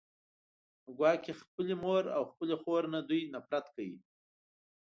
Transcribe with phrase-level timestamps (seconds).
[0.97, 3.97] ګواکې خپلې مور او خپلې خور نه دوی نفرت کوي